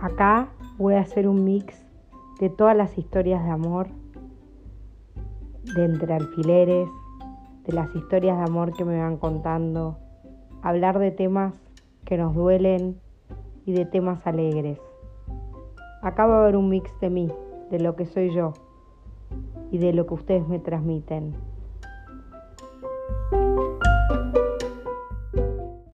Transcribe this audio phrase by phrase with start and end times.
[0.00, 0.46] Acá
[0.78, 1.84] voy a hacer un mix
[2.38, 3.88] de todas las historias de amor,
[5.74, 6.88] de entre alfileres,
[7.66, 9.98] de las historias de amor que me van contando,
[10.62, 11.52] hablar de temas
[12.04, 13.00] que nos duelen
[13.66, 14.78] y de temas alegres.
[16.00, 17.32] Acá va a haber un mix de mí,
[17.68, 18.52] de lo que soy yo
[19.72, 21.34] y de lo que ustedes me transmiten.